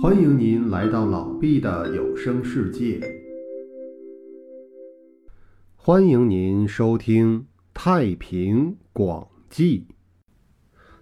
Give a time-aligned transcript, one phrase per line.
[0.00, 3.00] 欢迎您来到老毕的有声世界。
[5.74, 7.40] 欢迎您收听
[7.74, 9.80] 《太平广记》。《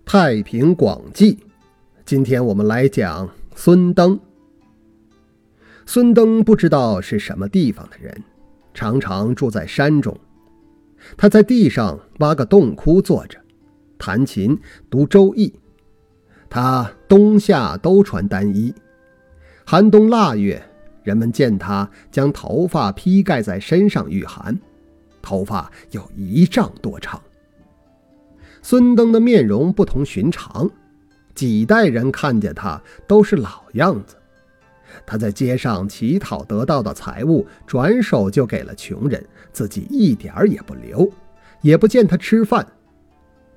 [0.06, 1.34] 太平广记》，
[2.06, 4.18] 今天我们来讲孙登。
[5.84, 8.22] 孙登不知道是什么地方的人，
[8.72, 10.18] 常常住在山中。
[11.18, 13.38] 他在地上挖个洞窟坐着，
[13.98, 14.58] 弹琴
[14.88, 15.48] 读《周易》。
[16.48, 18.72] 他冬夏都穿单衣。
[19.68, 20.62] 寒冬腊月，
[21.02, 24.56] 人们见他将头发披盖在身上御寒，
[25.20, 27.20] 头发有一丈多长。
[28.62, 30.70] 孙登的面容不同寻常，
[31.34, 34.14] 几代人看见他都是老样子。
[35.04, 41.10] 他在街上乞讨得到的财物，转手就给了穷人，自己一点儿也不留，
[41.60, 42.64] 也不见他吃饭。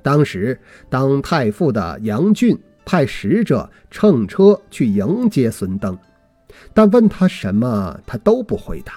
[0.02, 2.60] 当时当太傅的杨俊。
[2.90, 5.96] 派使者乘车去迎接孙登，
[6.74, 8.94] 但问他什么，他都不回答。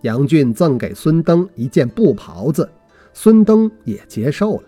[0.00, 2.68] 杨俊赠给孙登一件布袍子，
[3.12, 4.64] 孙登也接受了，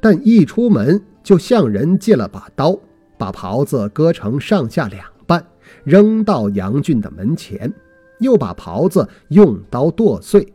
[0.00, 2.78] 但一出门就向人借了把刀，
[3.18, 5.44] 把袍子割成上下两半，
[5.82, 7.74] 扔到杨俊的门前，
[8.20, 10.46] 又把袍子用刀剁碎。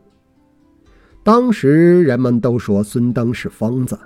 [1.22, 3.98] 当时人们都说孙登是疯子，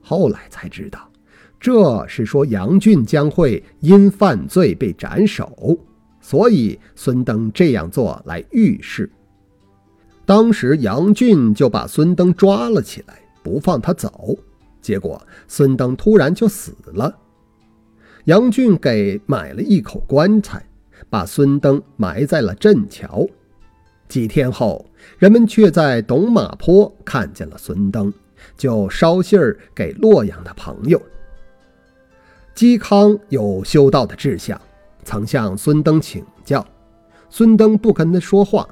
[0.00, 1.10] 后来才知道。
[1.58, 5.78] 这是说杨俊将会因犯罪被斩首，
[6.20, 9.10] 所以孙登这样做来预示。
[10.24, 14.36] 当时杨俊就把孙登抓了起来，不放他走。
[14.82, 17.12] 结果孙登突然就死了。
[18.24, 20.64] 杨俊给买了一口棺材，
[21.08, 23.26] 把孙登埋在了镇桥。
[24.08, 24.84] 几天后，
[25.18, 28.12] 人们却在董马坡看见了孙登，
[28.56, 31.00] 就捎信儿给洛阳的朋友。
[32.56, 34.58] 嵇康有修道的志向，
[35.04, 36.66] 曾向孙登请教，
[37.28, 38.66] 孙登不跟他说话，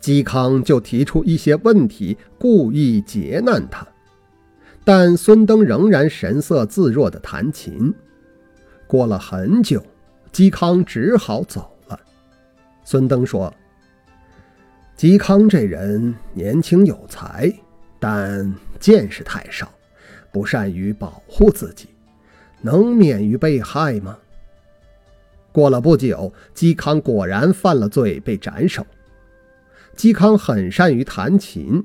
[0.00, 3.84] 嵇康就提出一些问题，故意劫难他，
[4.84, 7.92] 但孙登仍然神色自若地弹琴。
[8.86, 9.84] 过了很久，
[10.32, 11.98] 嵇康只好走了。
[12.84, 13.52] 孙登说
[14.96, 17.52] ：“嵇康这人年轻有才，
[17.98, 19.68] 但见识太少，
[20.30, 21.88] 不善于保护自己。”
[22.62, 24.18] 能免于被害吗？
[25.52, 28.86] 过了不久，嵇康果然犯了罪，被斩首。
[29.94, 31.84] 嵇康很善于弹琴，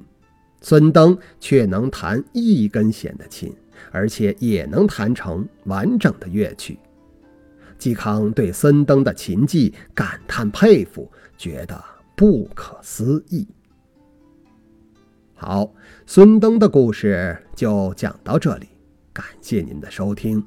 [0.61, 3.53] 孙登却能弹一根弦的琴，
[3.91, 6.79] 而且也能弹成完整的乐曲。
[7.77, 11.83] 嵇康对孙登的琴技感叹佩服，觉得
[12.15, 13.45] 不可思议。
[15.35, 15.69] 好，
[16.05, 18.67] 孙登的故事就讲到这里，
[19.11, 20.43] 感谢您的收听。